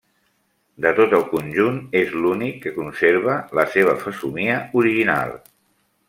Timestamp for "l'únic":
2.23-2.57